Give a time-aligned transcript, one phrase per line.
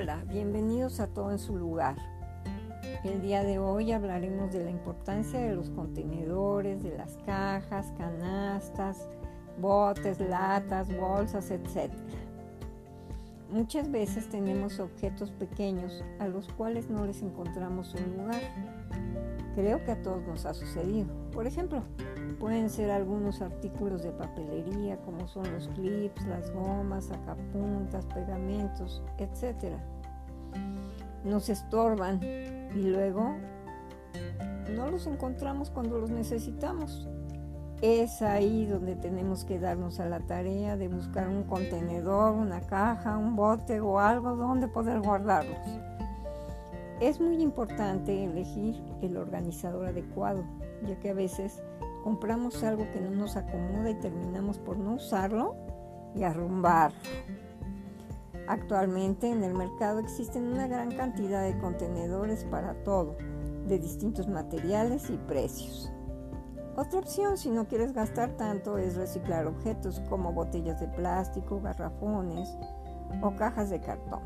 [0.00, 1.96] Hola, bienvenidos a todo en su lugar.
[3.02, 9.08] El día de hoy hablaremos de la importancia de los contenedores, de las cajas, canastas,
[9.60, 11.92] botes, latas, bolsas, etc.
[13.50, 18.42] Muchas veces tenemos objetos pequeños a los cuales no les encontramos un lugar.
[19.56, 21.08] Creo que a todos nos ha sucedido.
[21.32, 21.82] Por ejemplo,
[22.38, 29.76] pueden ser algunos artículos de papelería como son los clips, las gomas, sacapuntas, pegamentos, etc.
[31.28, 33.36] Nos estorban y luego
[34.74, 37.06] no los encontramos cuando los necesitamos.
[37.82, 43.18] Es ahí donde tenemos que darnos a la tarea de buscar un contenedor, una caja,
[43.18, 45.58] un bote o algo donde poder guardarlos.
[47.00, 50.44] Es muy importante elegir el organizador adecuado,
[50.82, 51.62] ya que a veces
[52.02, 55.54] compramos algo que no nos acomoda y terminamos por no usarlo
[56.16, 56.98] y arrumbarlo.
[58.48, 63.18] Actualmente en el mercado existen una gran cantidad de contenedores para todo,
[63.66, 65.92] de distintos materiales y precios.
[66.74, 72.56] Otra opción, si no quieres gastar tanto, es reciclar objetos como botellas de plástico, garrafones
[73.20, 74.22] o cajas de cartón.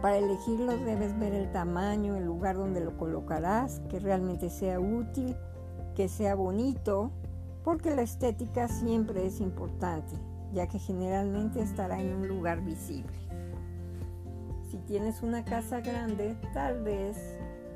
[0.00, 5.36] Para elegirlos debes ver el tamaño, el lugar donde lo colocarás, que realmente sea útil,
[5.96, 7.10] que sea bonito,
[7.64, 10.14] porque la estética siempre es importante,
[10.52, 13.12] ya que generalmente estará en un lugar visible.
[14.70, 17.16] Si tienes una casa grande, tal vez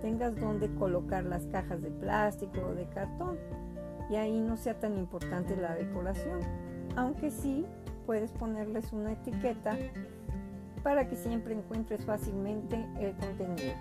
[0.02, 3.38] tengas donde colocar las cajas de plástico o de cartón
[4.10, 6.40] y ahí no sea tan importante la decoración,
[6.96, 7.64] aunque sí
[8.06, 9.76] puedes ponerles una etiqueta
[10.82, 13.74] para que siempre encuentres fácilmente el contenido.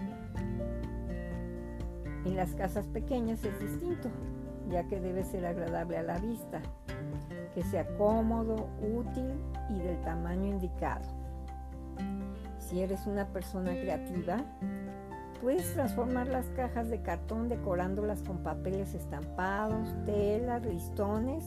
[2.25, 4.09] En las casas pequeñas es distinto,
[4.69, 6.61] ya que debe ser agradable a la vista,
[7.59, 9.33] que sea cómodo, útil
[9.69, 11.03] y del tamaño indicado.
[12.57, 14.45] Si eres una persona creativa,
[15.41, 21.45] Puedes transformar las cajas de cartón decorándolas con papeles estampados, telas, listones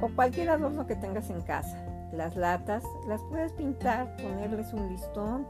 [0.00, 1.84] o cualquier adorno que tengas en casa.
[2.14, 5.46] Las latas las puedes pintar, ponerles un listón,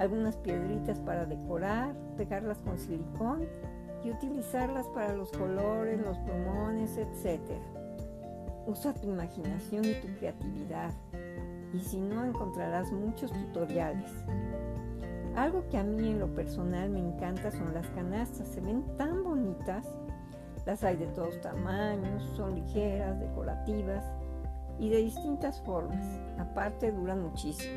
[0.00, 3.46] algunas piedritas para decorar, pegarlas con silicón
[4.02, 7.40] y utilizarlas para los colores, los plumones, etc.
[8.66, 10.92] Usa tu imaginación y tu creatividad
[11.74, 14.10] y si no encontrarás muchos tutoriales.
[15.36, 19.24] Algo que a mí en lo personal me encanta son las canastas, se ven tan
[19.24, 19.84] bonitas,
[20.64, 24.04] las hay de todos tamaños, son ligeras, decorativas
[24.78, 26.04] y de distintas formas,
[26.38, 27.74] aparte duran muchísimo.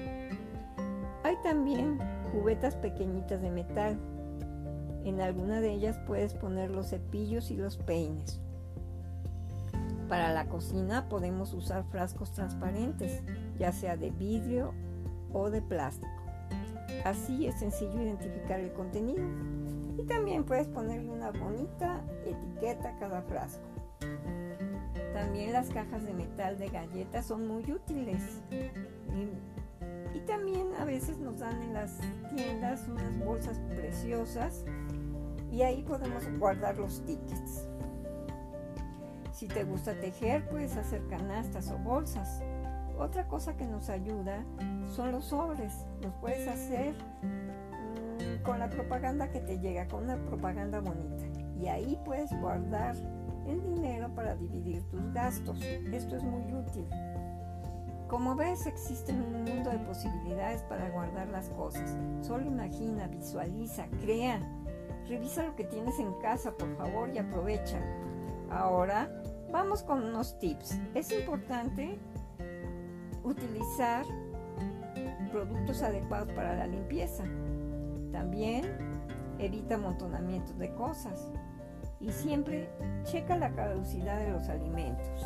[1.23, 1.97] Hay también
[2.31, 3.97] cubetas pequeñitas de metal,
[5.03, 8.39] en alguna de ellas puedes poner los cepillos y los peines.
[10.09, 13.23] Para la cocina podemos usar frascos transparentes,
[13.59, 14.73] ya sea de vidrio
[15.33, 16.07] o de plástico.
[17.03, 19.23] Así es sencillo identificar el contenido.
[19.97, 23.67] Y también puedes ponerle una bonita etiqueta a cada frasco.
[25.13, 28.41] También las cajas de metal de galletas son muy útiles.
[28.51, 31.99] Y, y también a veces nos dan en las
[32.33, 34.63] tiendas unas bolsas preciosas
[35.51, 37.67] y ahí podemos guardar los tickets.
[39.37, 42.41] Si te gusta tejer, puedes hacer canastas o bolsas.
[42.97, 44.43] Otra cosa que nos ayuda
[44.95, 45.85] son los sobres.
[46.01, 51.23] Los puedes hacer mm, con la propaganda que te llega, con una propaganda bonita.
[51.61, 52.95] Y ahí puedes guardar
[53.45, 55.61] el dinero para dividir tus gastos.
[55.61, 56.87] Esto es muy útil.
[58.07, 61.95] Como ves, existe un mundo de posibilidades para guardar las cosas.
[62.21, 64.41] Solo imagina, visualiza, crea.
[65.07, 67.79] Revisa lo que tienes en casa, por favor, y aprovecha.
[68.49, 69.09] Ahora
[69.51, 70.79] vamos con unos tips.
[70.93, 71.97] Es importante
[73.23, 74.05] utilizar
[75.31, 77.23] productos adecuados para la limpieza.
[78.11, 78.65] También
[79.39, 81.31] evita amontonamiento de cosas
[81.99, 82.69] y siempre
[83.03, 85.25] checa la caducidad de los alimentos.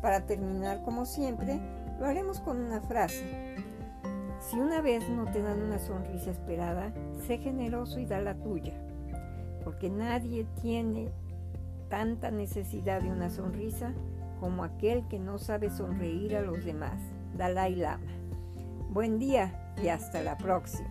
[0.00, 1.60] Para terminar, como siempre,
[1.98, 3.56] lo haremos con una frase.
[4.40, 6.92] Si una vez no te dan una sonrisa esperada,
[7.26, 8.72] sé generoso y da la tuya,
[9.62, 11.12] porque nadie tiene
[11.90, 13.92] tanta necesidad de una sonrisa
[14.38, 16.98] como aquel que no sabe sonreír a los demás.
[17.36, 18.06] Dalai Lama.
[18.88, 20.88] Buen día y hasta la próxima.